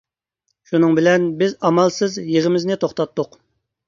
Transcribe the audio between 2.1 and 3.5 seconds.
يىغىمىزنى توختاتتۇق.